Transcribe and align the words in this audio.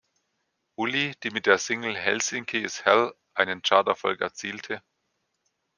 Uli, 0.79 1.13
die 1.21 1.29
mit 1.29 1.45
der 1.45 1.59
Single 1.59 1.95
"Helsinki 1.95 2.57
is 2.63 2.85
Hell" 2.85 3.13
einen 3.35 3.61
Charterfolg 3.61 4.19
erzielte. 4.21 4.81